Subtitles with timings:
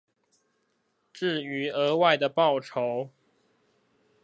[1.13, 3.11] 至於額外的報酬